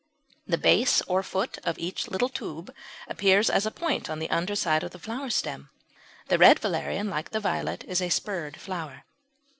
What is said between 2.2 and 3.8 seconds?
tube appears as a